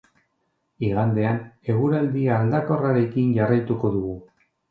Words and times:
Igandean 0.87 1.35
eguraldi 1.73 2.23
aldakorrarekin 2.37 3.31
jarraituko 3.39 3.93
dugu. 3.99 4.17